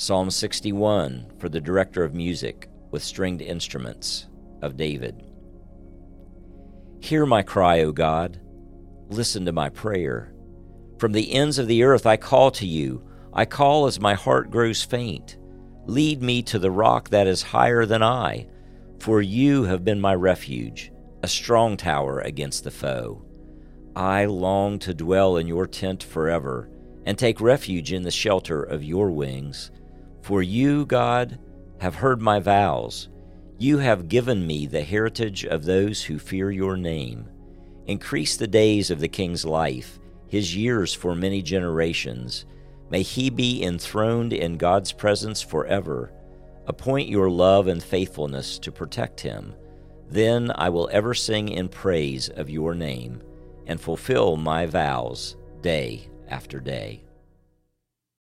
[0.00, 4.28] Psalm 61 for the director of music with stringed instruments
[4.62, 5.22] of David.
[7.00, 8.40] Hear my cry, O God.
[9.10, 10.32] Listen to my prayer.
[10.98, 13.06] From the ends of the earth I call to you.
[13.34, 15.36] I call as my heart grows faint.
[15.84, 18.46] Lead me to the rock that is higher than I,
[19.00, 20.90] for you have been my refuge,
[21.22, 23.22] a strong tower against the foe.
[23.94, 26.70] I long to dwell in your tent forever
[27.04, 29.70] and take refuge in the shelter of your wings.
[30.22, 31.38] For you, God,
[31.80, 33.08] have heard my vows.
[33.58, 37.28] You have given me the heritage of those who fear your name.
[37.86, 39.98] Increase the days of the king's life,
[40.28, 42.44] his years for many generations.
[42.90, 46.12] May he be enthroned in God's presence forever.
[46.66, 49.54] Appoint your love and faithfulness to protect him.
[50.08, 53.22] Then I will ever sing in praise of your name
[53.66, 57.04] and fulfill my vows day after day.